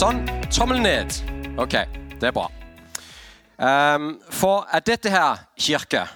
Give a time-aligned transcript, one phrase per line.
[0.00, 0.20] sånn?
[0.48, 1.12] Tommel ned.
[1.60, 1.74] Ok,
[2.20, 2.46] det er bra.
[3.60, 6.06] Um, for er dette her kirke?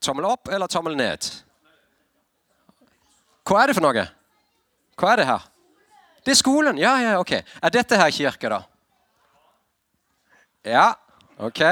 [0.00, 1.26] Tommel opp eller tommel ned?
[3.48, 4.04] Hva er det for noe?
[5.00, 5.48] Hva er det her?
[6.22, 6.78] Det er skolen.
[6.78, 7.32] Ja, ja, ok.
[7.40, 8.60] Er dette her kirke, da?
[10.70, 10.86] Ja,
[11.42, 11.64] ok.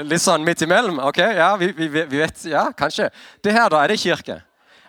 [0.00, 1.02] Litt sånn midt imellom?
[1.10, 3.10] Ok, ja, vi, vi, vi vet Ja, kanskje.
[3.44, 4.40] Det her, da, er det kirke?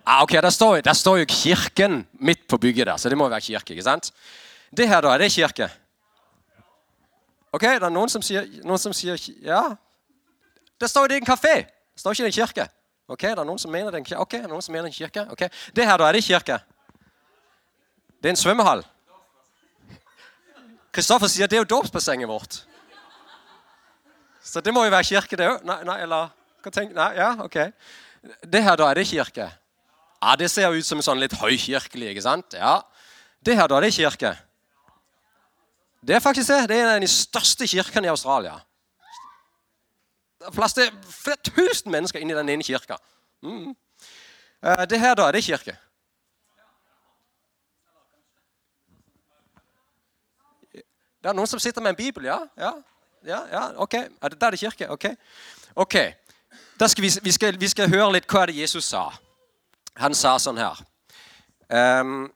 [0.06, 3.30] Ah, ok, der står, der står, jo kirken midt på bygget der, så det må
[3.30, 3.74] være kirke.
[3.74, 4.12] ikke sant?
[4.78, 5.70] Det her, da, er det kirke?
[7.52, 9.62] Ok, det er noen som sier, noen som sier ja.
[10.82, 11.56] Det står jo det er en kafé.
[11.96, 12.68] Det står ikke det en kirke.
[13.08, 14.22] Ok, det er noen som mener det er en kirke.
[14.22, 15.26] Ok, det er noen som mener det er en kirke.
[15.32, 16.60] Ok, Det her, da, er det kirke?
[18.22, 18.86] Det er en svømmehall.
[20.92, 22.62] Kristoffer sier det er jo dåpsbassenget vårt.
[24.44, 25.64] Så det må jo være kirke, det òg.
[25.66, 26.30] Nei, nei, eller
[26.62, 27.58] hva tenker Nei, ja, ok.
[28.46, 29.50] Det her, da, er det kirke?
[30.26, 32.56] Ja, Det ser ut som sånn litt høykirkelig, ikke sant?
[32.58, 32.80] Ja.
[33.46, 34.32] Det her, da, det er kirke?
[36.02, 36.64] Det er faktisk det.
[36.70, 38.56] Det er en av de største kirkene i Australia.
[40.42, 42.98] Det er plass til flere tusen mennesker inni den ene kirka.
[43.46, 43.76] Mm.
[44.66, 45.76] Eh, det her, da, det er kirke?
[50.74, 52.40] Det er noen som sitter med en bibel, ja?
[52.58, 52.74] Ja,
[53.26, 53.94] ja, ja ok.
[53.94, 54.90] Er det, er kirke?
[54.90, 55.06] Ok.
[55.76, 55.96] Ok.
[56.88, 59.08] Skal vi, vi, skal, vi, skal, høre litt hva det Jesus sa.
[60.02, 60.82] Han sa sånn her.
[61.70, 62.28] Um,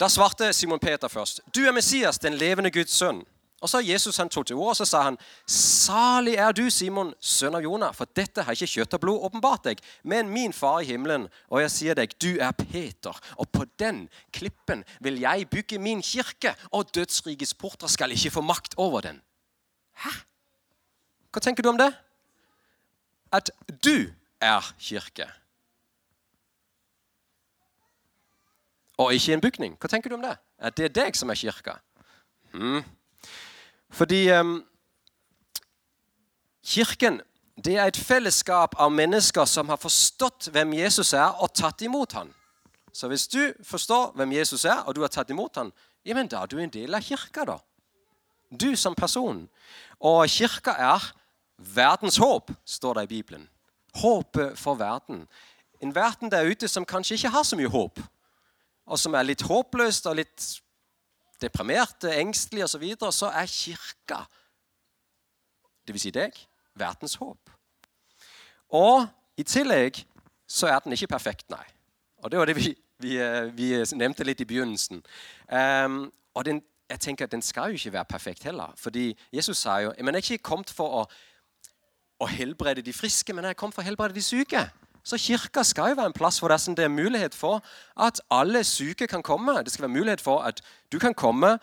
[0.00, 1.42] da svarte Simon Peter først.
[1.54, 3.22] Du er Messias, den levende Guds sønn.
[3.62, 7.12] Og så Jesus han tok til ord og så sa han, Salig er du, Simon,
[7.22, 10.80] sønn av Jonah, for dette har ikke kjøtt og blod åpenbart deg, men min far
[10.82, 11.28] i himmelen.
[11.46, 16.02] Og jeg sier deg, du er Peter, og på den klippen vil jeg bygge min
[16.02, 19.22] kirke, og dødsrikets porter skal ikke få makt over den.
[20.02, 20.10] Hæ?
[21.30, 21.92] Hva tenker du om det?
[23.32, 23.54] At
[23.86, 24.10] du
[24.42, 25.30] er kirke.
[29.02, 29.76] Og ikke en bygning.
[29.80, 30.36] Hva tenker du om det?
[30.62, 31.78] At det er deg som er kirka?
[32.52, 32.84] Hmm.
[33.90, 34.60] Fordi um,
[36.62, 37.20] Kirken
[37.64, 42.14] det er et fellesskap av mennesker som har forstått hvem Jesus er, og tatt imot
[42.16, 42.30] ham.
[42.92, 45.72] Så hvis du forstår hvem Jesus er, og du har tatt imot ham,
[46.04, 47.44] ja, men da er du en del av kirka.
[47.44, 47.58] da.
[48.50, 49.48] Du som person.
[50.00, 51.12] Og kirka er
[51.58, 53.48] verdens håp, står det i Bibelen.
[54.00, 55.26] Håpet for verden.
[55.80, 58.00] En verden der ute som kanskje ikke har så mye håp,
[58.86, 60.46] og som er litt håpløst og litt
[61.42, 64.22] deprimerte, engstelige osv., så, videre, så er kirka,
[65.88, 66.06] dvs.
[66.06, 66.38] Si deg,
[66.78, 67.52] verdens håp.
[68.72, 69.06] Og
[69.38, 70.02] i tillegg
[70.48, 71.64] så er den ikke perfekt, nei.
[72.22, 73.16] Og Det var det vi, vi,
[73.56, 75.02] vi nevnte litt i begynnelsen.
[75.48, 76.04] Um,
[76.34, 78.72] og den, jeg tenker at Den skal jo ikke være perfekt heller.
[78.76, 81.06] Fordi Jesus sa jo men jeg er ikke kommet for å,
[82.20, 84.68] å helbrede de friske, men jeg er kommet for å helbrede de syke.
[85.02, 87.62] Så kirka skal jo være en plass hvor det er mulighet for
[87.96, 89.62] at alle syke kan komme.
[89.64, 91.58] Det skal være mulighet for at du kan komme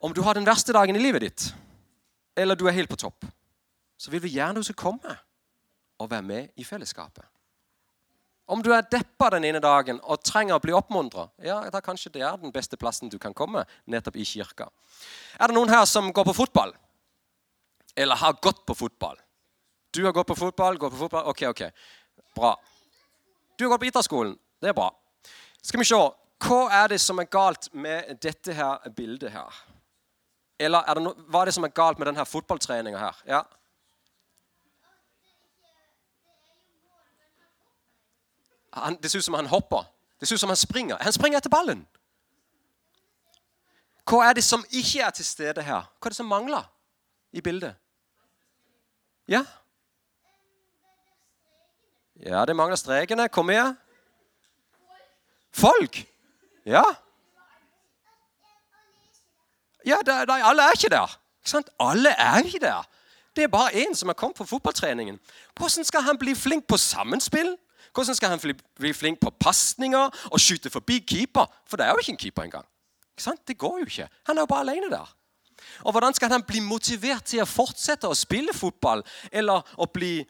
[0.00, 1.54] om du har den verste dagen i livet ditt,
[2.36, 3.26] eller du er helt på topp.
[3.98, 5.16] Så vil vi gjerne du skal komme
[5.98, 7.24] og være med i fellesskapet.
[8.48, 12.14] Om du er deppa den ene dagen og trenger å bli oppmuntra, ja, da kanskje
[12.14, 14.70] det er den beste plassen du kan komme, nettopp i kirka.
[15.36, 16.72] Er det noen her som går på fotball?
[17.98, 19.18] Eller har gått på fotball?
[19.92, 21.28] Du har gått på fotball, går på fotball.
[21.28, 21.62] Ok, ok.
[22.34, 22.54] Bra.
[23.58, 24.38] Du har gått på idrettsskolen.
[24.60, 24.90] Det er bra.
[25.62, 25.98] Skal vi se.
[26.38, 29.54] Hva er det som er galt med dette her bildet her?
[30.58, 33.22] Eller er det no hva er det som er galt med denne fotballtreninga her?
[33.26, 33.42] Ja.
[38.78, 39.86] Han, det ser ut som han hopper.
[40.20, 40.98] Det ser ut som han springer.
[41.00, 41.86] Han springer etter ballen.
[44.08, 45.86] Hva er det som ikke er til stede her?
[45.98, 46.64] Hva er det som mangler
[47.34, 47.74] i bildet?
[49.28, 49.42] Ja?
[52.26, 53.28] Ja, det mangler strekene.
[53.28, 53.74] Kom mye?
[55.54, 56.00] Folk!
[56.66, 56.82] Ja.
[59.86, 61.18] Ja, de, de, Alle er ikke der.
[61.46, 62.88] Ikke alle er ikke der.
[63.36, 65.20] Det er bare én som har kommet på fotballtreningen.
[65.56, 67.56] Hvordan skal han bli flink på sammenspill?
[67.94, 71.46] Hvordan skal han bli flink på pasninger og skyte forbi keeper?
[71.66, 72.66] For det er jo ikke en keeper engang.
[73.18, 74.08] Ikke det går jo ikke.
[74.26, 75.14] Han er jo bare alene der.
[75.80, 80.26] Og Hvordan skal han bli motivert til å fortsette å spille fotball eller å bli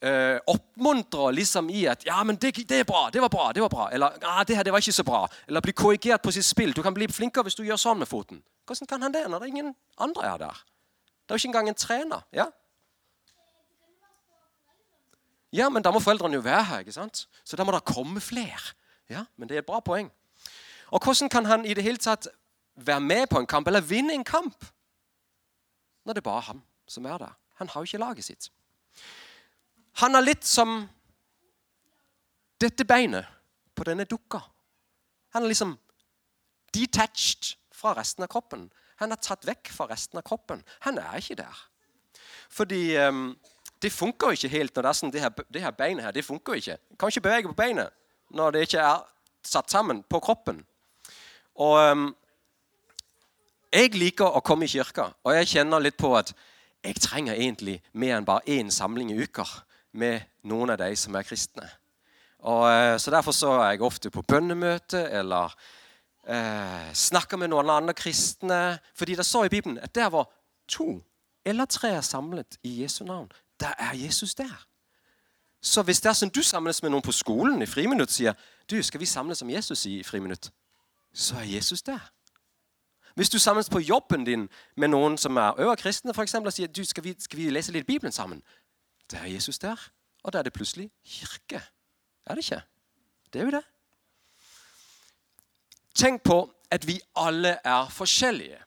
[0.00, 3.62] eh, oppmuntrer liksom i at ja, men det, det, er bra, det var bra, det
[3.62, 3.88] var bra.
[3.92, 5.26] Eller ja, det her det var ikke så bra.
[5.46, 6.72] Eller bli korrigert på sitt spill.
[6.72, 8.42] Du kan bli flinkere hvis du gjør sånn med foten.
[8.68, 10.64] Hvordan kan han det når det er ingen andre er der?
[11.26, 12.24] Det er jo ikke engang en trener.
[12.32, 12.50] ja?
[15.52, 16.78] Ja, men da må foreldrene jo være her.
[16.84, 17.26] ikke sant?
[17.44, 18.74] Så da må det komme flere.
[19.08, 20.10] Ja, Men det er et bra poeng.
[20.92, 22.28] Og hvordan kan han i det hele tatt
[22.76, 24.64] være med på en kamp eller vinne en kamp
[26.04, 27.32] når det er bare han som er der?
[27.54, 28.50] Han har jo ikke laget sitt.
[29.98, 30.84] Han er litt som
[32.62, 33.26] dette beinet
[33.74, 34.40] på denne dukka.
[35.34, 35.74] Han er liksom
[36.74, 38.68] detached fra resten av kroppen.
[39.02, 40.62] Han er tatt vekk fra resten av kroppen.
[40.86, 41.64] Han er ikke der.
[42.50, 43.36] Fordi um,
[43.82, 46.26] det funker ikke helt når det er sånn, det her, det her beinet her, det
[46.26, 46.78] funker ikke.
[46.90, 47.94] Du kan ikke bevege på beinet
[48.34, 49.04] når det ikke er
[49.46, 50.62] satt sammen på kroppen.
[51.58, 52.08] Og um,
[53.74, 56.32] jeg liker å komme i kirka, og jeg kjenner litt på at
[56.86, 59.50] jeg trenger egentlig mer enn bare én samling i uker
[59.98, 61.66] med noen av de som er kristne.
[62.38, 65.54] Og, uh, så Derfor så er jeg ofte på bønnemøte eller
[66.28, 68.78] eh, snakker med noen andre kristne.
[68.94, 70.28] Fordi det står i Bibelen at der var
[70.68, 71.02] to
[71.44, 74.66] eller tre samlet i Jesu navn, der er Jesus der.
[75.62, 78.36] Så hvis det er sånn du samles med noen på skolen i friminutt sier
[78.70, 80.50] du, skal vi samles om Jesus i friminutt,
[81.14, 82.04] så er Jesus der.
[83.16, 84.44] Hvis du samles på jobben din
[84.76, 87.72] med noen som er øverkristne, for eksempel, og sier du, skal vi, skal vi lese
[87.72, 88.42] litt Bibelen sammen,
[89.12, 89.90] da er Jesus der.
[90.22, 91.62] Og da er det plutselig kirke.
[92.26, 92.62] Er det ikke?
[93.32, 93.64] Det er jo det.
[95.94, 98.58] Tenk på at vi alle er forskjellige.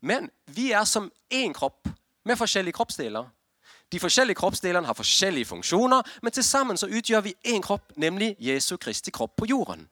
[0.00, 1.88] Men vi er som én kropp
[2.24, 3.28] med forskjellige kroppsdeler.
[3.92, 8.36] De forskjellige kroppsdelene har forskjellige funksjoner, men til sammen så utgjør vi én kropp, nemlig
[8.38, 9.88] Jesu Kristi kropp på jorden.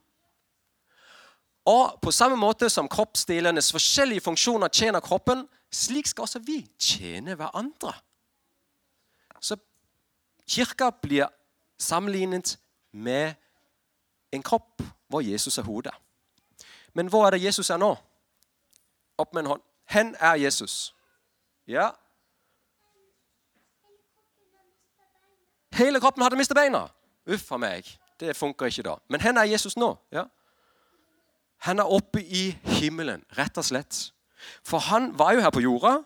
[1.67, 7.35] Og på samme måte som kroppsdelenes forskjellige funksjoner tjener kroppen, slik skal også vi tjene
[7.35, 7.95] hverandre.
[9.41, 9.57] Så
[10.49, 11.29] kirka blir
[11.79, 12.59] sammenlignet
[12.93, 13.35] med
[14.33, 15.95] en kropp hvor Jesus er hodet.
[16.95, 17.95] Men hvor er det Jesus er nå?
[19.19, 19.63] Opp med en hånd.
[19.89, 20.95] Hen er Jesus.
[21.69, 21.91] Ja,
[25.77, 26.87] Hele kroppen hadde mistet beina.
[27.29, 27.89] Uff a meg.
[28.21, 28.97] Det funker ikke da.
[29.13, 29.91] Men hen er Jesus nå?
[30.15, 30.25] Ja.
[31.69, 32.49] Han er oppe i
[32.79, 33.99] himmelen, rett og slett.
[34.65, 35.99] For han var jo her på jorda.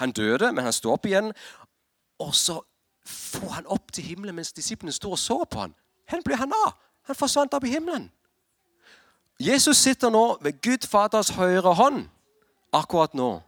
[0.00, 1.32] Han døde, men han står opp igjen.
[2.20, 2.58] Og så
[3.04, 5.74] får han opp til himmelen mens disiplene sto og så på han.
[6.08, 6.76] Hvor ble han av?
[7.08, 8.10] Han forsvant opp i himmelen.
[9.40, 12.06] Jesus sitter nå ved Gud Faders høyre hånd
[12.72, 13.40] akkurat nå.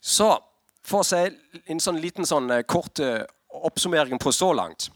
[0.00, 0.32] Så
[0.82, 1.20] for å si
[1.70, 3.22] en sånn liten sånn eh, kort eh,
[3.52, 4.90] oppsummering på så langt.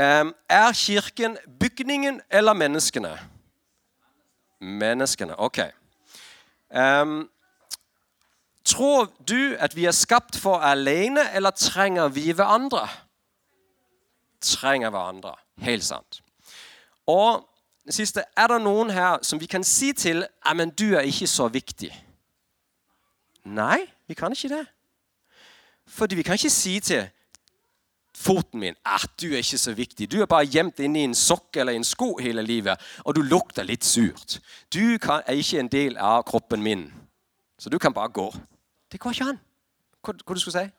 [0.00, 3.10] Er Kirken bygningen eller menneskene?
[4.60, 5.34] Menneskene.
[5.36, 5.58] Ok.
[6.72, 7.28] Um,
[8.70, 12.86] tror du at vi er skapt for alene, eller trenger vi hverandre?
[14.40, 15.34] Trenger hverandre.
[15.58, 16.22] Helt sant.
[17.06, 17.46] Og
[17.86, 20.24] det siste, er det noen her som vi kan si til
[20.54, 21.90] men du er ikke så viktig?
[23.44, 24.66] Nei, vi kan ikke det.
[25.86, 27.08] Fordi vi kan ikke si til
[28.14, 30.10] foten min at du er ikke så viktig.
[30.12, 33.66] Du er bare gjemt inni en sokk eller en sko hele livet, og du lukter
[33.66, 34.38] litt surt.
[34.74, 36.92] Du kan, er ikke en del av kroppen min,
[37.58, 38.28] så du kan bare gå.
[38.92, 39.40] Det går ikke an.
[40.00, 40.70] Hva, hva du skulle si?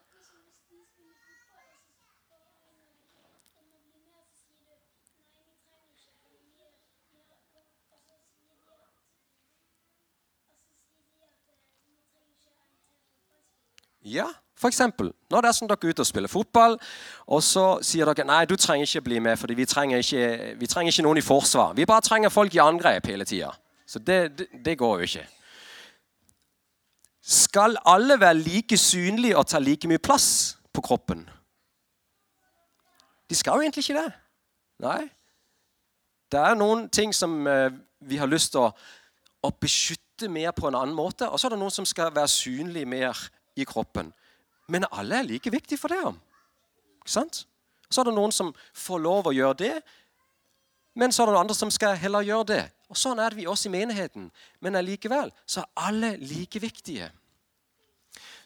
[14.02, 14.28] Ja,
[14.58, 14.74] f.eks.
[14.74, 15.12] eksempel.
[15.30, 16.78] Nå er sånn dere er ute og spiller fotball,
[17.30, 20.70] og så sier dere nei, du trenger ikke bli med, for vi, trenger ikke, vi
[20.70, 21.76] trenger ikke noen i forsvar.
[21.78, 23.54] Vi bare trenger folk i angrep hele tida.
[23.86, 25.28] Så det, det, det, går jo ikke.
[27.32, 31.24] Skal alle være like synlige og ta like mye plass på kroppen?
[33.30, 34.12] De skal jo egentlig ikke det.
[34.84, 35.06] Nei.
[36.32, 37.70] Det er noen ting som eh,
[38.04, 38.72] vi har lyst til å,
[39.48, 42.32] å beskytte mer på en annen måte, og så er det noen som skal være
[42.32, 43.24] synlige mer
[43.56, 44.12] i kroppen.
[44.68, 46.02] Men alle er like viktige for det.
[47.00, 47.46] Ikke sant?
[47.92, 49.74] Så er det noen som får lov å gjøre det,
[51.00, 52.62] men så er det noen andre som skal heller gjøre det.
[52.92, 54.28] Og Sånn er det vi også i menigheten.
[54.60, 57.08] Men allikevel så er alle like viktige.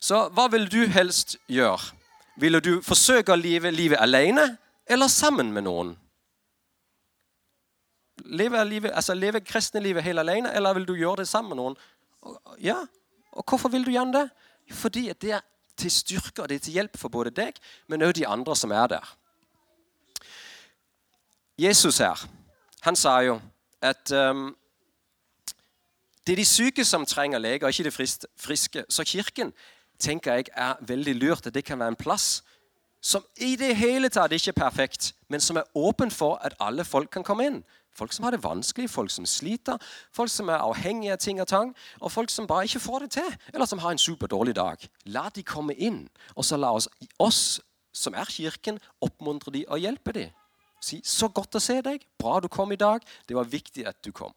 [0.06, 1.94] Så hva vil du helst gjøre?
[2.38, 4.52] Ville du forsøke å leve livet alene
[4.86, 5.94] eller sammen med noen?
[8.26, 11.62] Leve, livet, altså leve kristne livet helt alene, eller vil du gjøre det sammen med
[11.62, 11.78] noen?
[12.62, 12.84] Ja,
[13.32, 14.26] og Hvorfor vil du gjøre det?
[14.78, 15.46] Fordi det er
[15.78, 17.58] til styrke og det er til hjelp for både deg,
[17.88, 19.16] men også de andre som er der.
[21.58, 22.28] Jesus her,
[22.82, 23.40] han sa jo
[23.82, 24.52] at um,
[26.28, 27.92] det er de syke som trenger leger, ikke de
[28.38, 28.86] friske.
[28.90, 29.54] Så kirken
[30.00, 31.48] tenker jeg er veldig lurt.
[31.48, 32.44] at Det kan være en plass
[33.06, 36.84] som i det hele tatt ikke er perfekt, men som er åpen for at alle
[36.84, 37.60] folk kan komme inn.
[37.96, 39.78] Folk som har det vanskelig, folk som sliter,
[40.12, 43.12] folk som er avhengige av ting og tang, og folk som bare ikke får det
[43.12, 44.88] til, eller som har en superdårlig dag.
[45.06, 47.62] La de komme inn, og så la oss, oss
[47.94, 50.32] som er kirken, oppmuntre de og hjelpe de.
[50.82, 52.02] Si 'Så godt å se deg.
[52.20, 53.02] Bra du kom i dag.
[53.28, 54.34] Det var viktig at du kom.'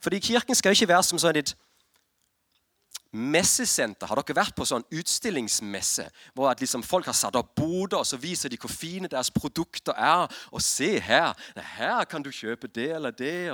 [0.00, 1.54] Fordi Kirken skal ikke være som sånn et
[3.12, 4.08] messesenter.
[4.08, 8.20] Har dere vært på sånn utstillingsmesse hvor liksom folk har satt opp boder, og så
[8.20, 10.28] viser de hvor fine deres produkter er?
[10.52, 11.32] Og se her!
[11.78, 13.50] Her kan du kjøpe det eller det.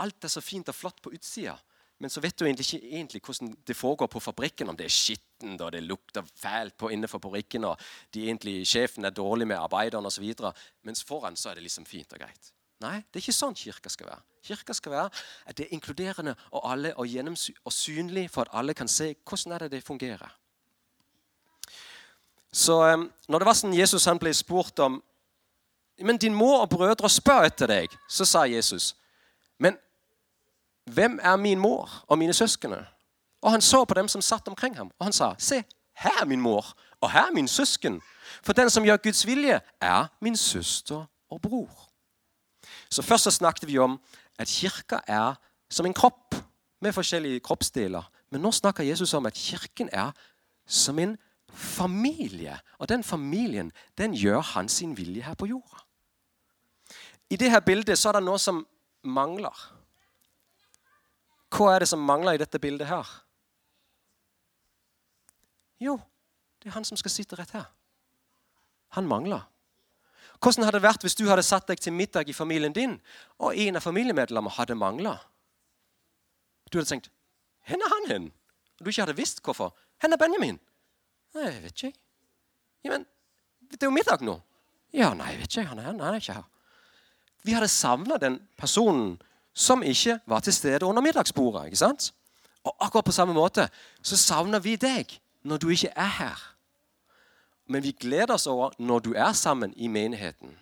[0.00, 1.56] Alt er så fint og flott på utsida.
[2.00, 4.70] Men så vet du egentlig ikke egentlig hvordan det foregår på fabrikken.
[4.72, 7.76] Om det er skittent og det lukter fælt på innenfor fabrikken, og
[8.14, 10.32] de egentlig, sjefen er dårlig med arbeiderne osv.
[10.88, 12.52] Mens foran så er det liksom fint og greit.
[12.80, 14.24] Nei, det er ikke sånn kirka skal være.
[14.42, 15.10] Kirka skal være
[15.46, 17.06] at det er inkluderende og, alle, og,
[17.64, 20.36] og synlig for at alle kan se hvordan det det fungerer.
[22.52, 25.02] Så um, når det var sånn Jesus han ble spurt om
[26.00, 28.94] men din mor og brødre spør etter deg, så sa Jesus,
[29.58, 29.76] men
[30.88, 32.86] hvem er min mor og mine søskene?
[33.42, 36.24] Og han så på dem som satt omkring ham, og han sa, se, her er
[36.24, 38.00] min mor, og her er min søsken.
[38.42, 41.89] For den som gjør Guds vilje, er min søster og bror.
[42.90, 44.00] Så Først så snakket vi om
[44.38, 45.34] at kirka er
[45.70, 46.34] som en kropp
[46.80, 48.02] med forskjellige kroppsdeler.
[48.30, 50.12] Men nå snakker Jesus om at kirken er
[50.66, 51.18] som en
[51.52, 52.58] familie.
[52.78, 55.84] Og den familien den gjør han sin vilje her på jorda.
[57.30, 58.64] I dette bildet så er det noe som
[59.06, 59.66] mangler.
[61.50, 63.06] Hva er det som mangler i dette bildet her?
[65.80, 65.96] Jo,
[66.62, 67.70] det er han som skal sitte rett her.
[68.98, 69.46] Han mangler.
[70.40, 72.96] Hvordan hadde det vært hvis du hadde satt deg til middag i familien din,
[73.38, 75.18] og en av familiemedlemmene hadde mangla?
[76.72, 77.10] Du hadde tenkt
[77.66, 78.32] 'Hvor er han hen?'
[78.78, 79.74] Og du ikke hadde visst hvorfor.
[80.00, 80.60] 'Hvor er Benjamin?'
[81.34, 81.98] Nei, jeg vet ikke.
[82.84, 83.06] Ja, men
[83.70, 84.40] det er jo middag nå.
[84.92, 85.68] Ja, nei, jeg vet ikke.
[85.68, 86.48] Han er, han er ikke her.
[87.42, 89.20] Vi hadde savna den personen
[89.54, 91.66] som ikke var til stede under middagsbordet.
[91.66, 92.12] ikke sant?
[92.64, 93.68] Og akkurat på samme måte
[94.02, 96.49] så savner vi deg når du ikke er her
[97.70, 100.58] men vi gleder oss over når du er sammen i menigheten.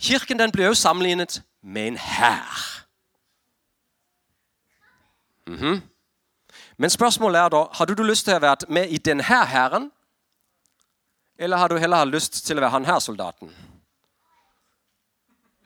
[0.00, 2.84] Kirken den blir også sammenlignet med en hær.
[5.46, 5.80] Mm -hmm.
[6.76, 9.90] Men spørsmålet er da hadde du lyst til å være med i denne hæren,
[11.38, 13.56] eller har du heller lyst til å være han her soldaten?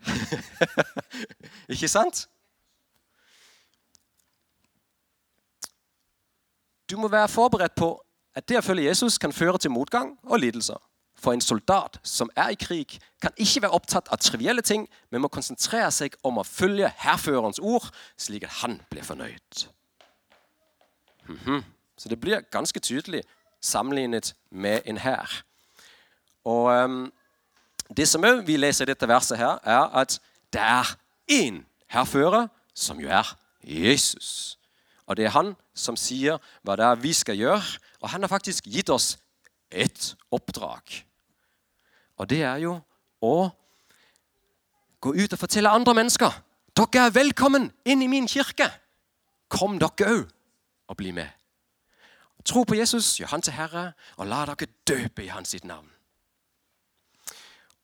[1.69, 2.29] Ikke sant?
[6.91, 8.06] Du må være forberedt på
[8.37, 10.81] at det å følge Jesus kan føre til motgang og lidelser.
[11.17, 15.23] For en soldat som er i krig, kan ikke være opptatt av trivielle ting, men
[15.25, 17.89] må konsentrere seg om å følge hærførerens ord,
[18.21, 19.67] slik at han blir fornøyd.
[21.29, 21.63] Mm -hmm.
[21.97, 23.23] Så det blir ganske tydelig
[23.61, 25.45] sammenlignet med en hær.
[26.45, 27.13] Og um,
[27.97, 30.21] Det som vi leser i dette verset, her, er at
[30.53, 30.97] det er
[31.31, 34.59] én hærfører, som jo er Jesus.
[35.07, 37.77] Og det er han som sier hva det er vi skal gjøre.
[38.03, 39.15] Og han har faktisk gitt oss
[39.71, 41.03] et oppdrag.
[42.17, 42.79] Og det er jo
[43.23, 43.37] å
[45.05, 46.43] gå ut og fortelle andre mennesker
[46.77, 48.69] dere er velkommen inn i min kirke.
[49.49, 50.25] Kom dere òg
[50.93, 51.31] og bli med.
[52.47, 55.89] Tro på Jesus, gjør han til Herre, og la dere døpe i hans sitt navn.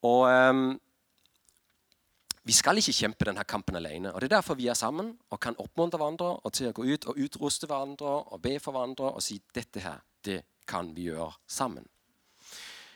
[0.03, 0.79] Og um,
[2.43, 4.11] vi skal ikke kjempe denne kampen alene.
[4.13, 6.83] og Det er derfor vi er sammen og kan oppmuntre hverandre og til å gå
[6.83, 11.07] ut og utruste hverandre og be for hverandre og si dette her, det kan vi
[11.07, 11.87] gjøre sammen.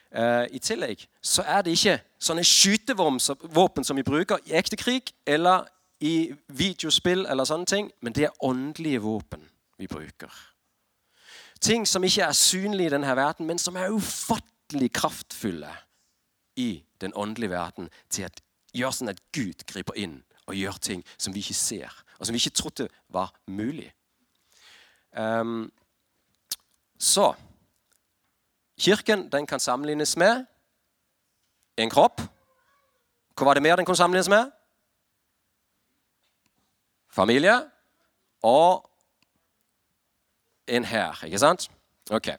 [0.07, 5.11] Uh, I tillegg så er det ikke sånne skytevåpen som vi bruker i ekte krig
[5.27, 5.67] eller
[5.99, 9.41] i videospill, eller sånne ting, men det er åndelige våpen
[9.81, 10.31] vi bruker.
[11.59, 15.71] Ting som ikke er synlige i denne verden, men som er ufattelig kraftfulle
[16.57, 18.41] i den åndelige verden til at
[18.77, 22.35] gjør sånn at Gud griper inn og gjør ting som vi ikke ser, og som
[22.35, 23.89] vi ikke trodde var mulig.
[25.17, 25.71] Um,
[26.97, 27.33] så
[28.77, 30.45] Kirken den kan sammenlignes med
[31.77, 32.21] en kropp.
[33.37, 34.51] Hva var det mer den kunne sammenlignes med?
[37.09, 37.55] Familie
[38.45, 38.85] og
[40.67, 41.71] en hær, ikke sant?
[42.11, 42.29] Ok.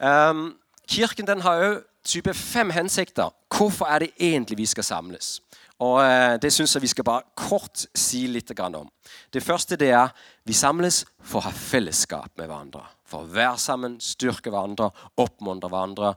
[0.00, 3.30] Um, kirken den har òg type fem hensikter.
[3.62, 5.36] Hvorfor er det egentlig vi skal samles?
[5.78, 8.88] Og eh, Det syns jeg vi skal bare kort si litt om.
[9.32, 10.08] Det første det er
[10.44, 12.82] vi samles for å ha fellesskap med hverandre.
[13.06, 16.14] For å være sammen, styrke hverandre, oppmuntre hverandre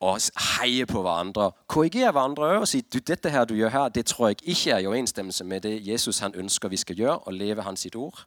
[0.00, 0.20] og
[0.60, 1.50] heie på hverandre.
[1.66, 4.84] Korrigere hverandre og si du, dette her du gjør her, det tror jeg ikke er
[4.84, 8.22] i overensstemmelse med det Jesus han ønsker vi skal gjøre, og leve hans sitt ord.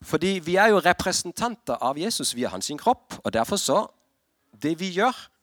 [0.00, 3.20] Fordi vi er jo representanter av Jesus via hans kropp.
[3.24, 3.86] og derfor så,
[4.62, 5.33] Det vi gjør,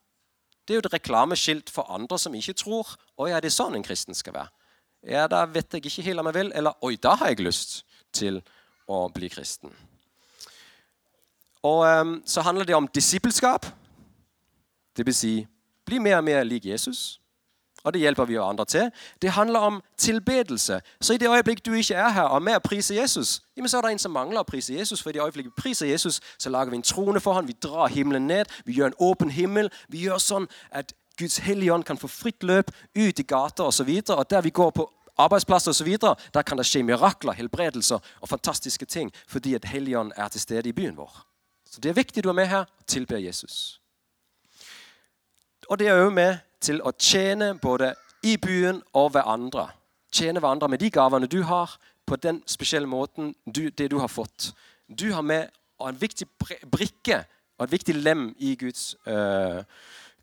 [0.68, 2.90] det er jo et reklameskilt for andre som ikke tror.
[3.18, 4.52] Oi, er det sånn en kristen skal være?
[5.08, 6.52] Ja, da vet jeg ikke helt om jeg vil.
[6.56, 7.82] Eller oi, da har jeg lyst
[8.14, 8.42] til
[8.92, 9.74] å bli kristen.
[11.66, 13.66] Og um, så handler det om disippelskap.
[14.98, 15.34] Det vil si
[15.86, 17.21] bli mer og mer lik Jesus.
[17.84, 18.92] Og det hjelper vi andre til.
[19.22, 20.82] Det handler om tilbedelse.
[21.02, 23.82] Så i det øyeblikk du ikke er her og med å prise Jesus, så er
[23.82, 25.02] det en som mangler å prise Jesus.
[25.02, 27.58] For i det øyeblikk vi priser Jesus, så lager vi en trone for ham, vi
[27.64, 29.70] drar himmelen ned, vi gjør en åpen himmel.
[29.90, 33.90] Vi gjør sånn at Guds hellige ånd kan få fritt løp ut i gater osv.
[33.90, 35.98] Og, så og der vi går på arbeidsplasser osv.,
[36.34, 40.70] der kan det skje mirakler, helbredelser og fantastiske ting fordi at Helligånd er til stede
[40.70, 41.26] i byen vår.
[41.72, 43.82] Så det er viktig du er med her og tilber Jesus.
[45.70, 49.68] Og det er jo med til å tjene både i byen og hverandre.
[50.14, 54.10] Tjene hverandre med de gavene du har, på den spesielle måten du, det du har
[54.12, 54.52] fått.
[54.88, 55.50] Du har med
[55.82, 56.28] en viktig
[56.72, 57.24] brikke
[57.58, 59.64] og et viktig lem i Guds, uh,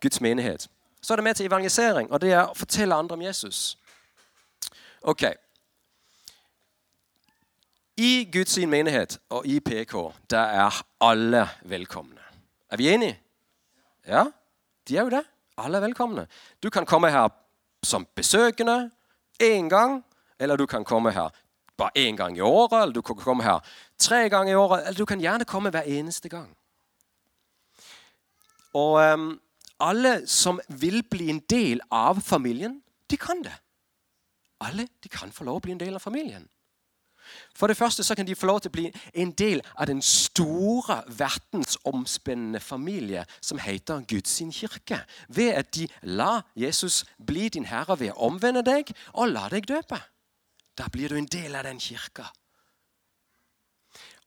[0.02, 0.68] Guds menighet.
[1.00, 3.78] Så er det med til evangelisering, og det er å fortelle andre om Jesus.
[5.02, 5.24] Ok.
[7.98, 9.94] I Guds menighet og i PK
[10.30, 12.20] der er alle velkomne.
[12.70, 13.18] Er vi enige?
[14.06, 14.26] Ja,
[14.88, 15.24] de er jo det.
[15.58, 16.26] Alle er velkomne.
[16.62, 17.28] Du kan komme her
[17.82, 18.90] som besøkende
[19.42, 20.04] én gang,
[20.38, 21.30] eller du kan komme her
[21.78, 23.58] bare én gang i året, eller du kan komme her
[23.98, 26.50] tre ganger i året, eller du kan gjerne komme hver eneste gang.
[28.74, 29.40] Og um,
[29.80, 33.54] alle som vil bli en del av familien, de kan det.
[34.60, 36.48] Alle de kan få lov å bli en del av familien.
[37.56, 40.02] For det første så kan de få lov til å bli en del av den
[40.02, 45.02] store, verdensomspennende familie som heter Guds kirke.
[45.28, 49.68] Ved at de lar Jesus bli din herre ved å omvende deg og la deg
[49.68, 50.00] døpe.
[50.78, 52.28] Da blir du en del av den kirka.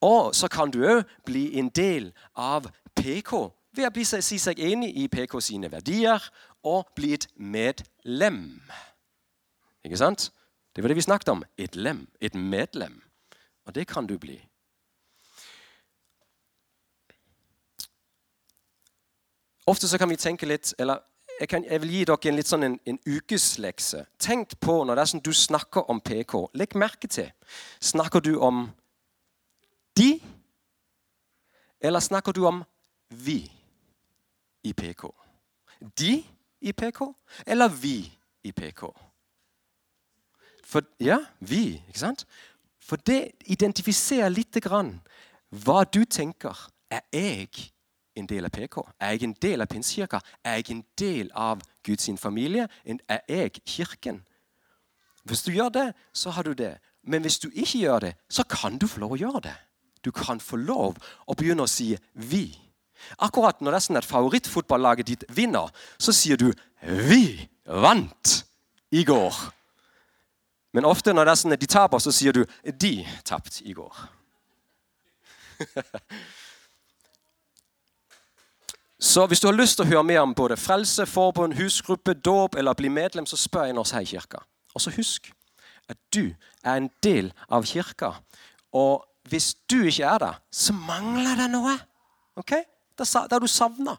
[0.01, 2.67] Og så kan du òg bli en del av
[2.98, 6.24] PK ved å bli, si seg enig i PK sine verdier
[6.67, 8.60] og bli et medlem.
[9.86, 10.29] Ikke sant?
[10.75, 11.44] Det var det vi snakket om.
[11.58, 13.01] Et lem, et medlem.
[13.66, 14.40] Og det kan du bli.
[19.68, 21.00] Ofte så kan vi tenke litt eller
[21.40, 24.04] jeg, kan, jeg vil gi dere en litt sånn en, en ukeslekse.
[24.22, 26.36] Tenk på når det er sånn du snakker om PK.
[26.54, 27.32] Legg merke til.
[27.82, 28.68] Snakker du om
[29.98, 30.20] de,
[31.81, 32.62] eller snakker du om
[33.10, 33.40] vi
[34.64, 35.10] i PK?
[35.98, 36.14] De
[36.62, 37.01] i PK,
[37.46, 37.96] eller vi
[38.46, 38.86] i PK?
[40.72, 41.81] For, ja, vi.
[41.88, 42.25] ikke sant?
[42.79, 45.00] For det identifiserer litt grann
[45.51, 46.55] hva du tenker.
[46.92, 47.72] Er jeg
[48.16, 48.77] en del av PK?
[49.00, 50.22] Er jeg en del av Pinsekirka?
[50.44, 52.68] Er jeg en del av Guds familie?
[53.07, 54.24] Er jeg Kirken?
[55.24, 56.77] Hvis du gjør det, så har du det.
[57.03, 59.55] Men hvis du ikke gjør det, så kan du få lov å gjøre det.
[60.03, 62.57] Du kan få lov å begynne å si 'vi'.
[63.20, 68.46] Akkurat når det er sånn at favorittfotballaget ditt vinner, så sier du 'vi vant
[68.92, 69.51] i går'.
[70.72, 73.74] Men ofte når det er sånn at de taper, så sier du 'de tapte i
[73.74, 74.07] går'.
[79.12, 82.55] så hvis du har lyst til å høre mer om både frelse, forbund, husgruppe, dåp
[82.55, 84.38] eller bli medlem, så spør en oss her i kirka.
[84.74, 85.34] Og så husk
[85.90, 88.14] at du er en del av kirka.
[88.72, 91.77] Og hvis du ikke er der, så mangler det noe.
[92.40, 92.51] Ok?
[92.98, 93.98] Da er du savna.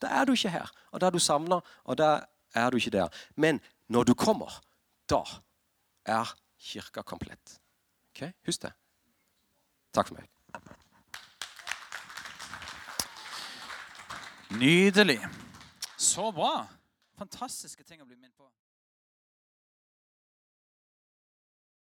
[0.00, 0.70] Da er du ikke her.
[0.92, 2.20] Og da er du savna, og da
[2.54, 3.08] er du ikke der.
[3.36, 4.60] Men når du kommer,
[5.10, 5.22] da
[6.04, 7.58] er kirka komplett.
[8.12, 8.28] Ok?
[8.46, 8.72] Husk det.
[9.94, 10.30] Takk for meg.
[14.54, 15.18] Nydelig.
[15.98, 16.66] Så bra.
[17.18, 18.46] Fantastiske ting å bli minnet på.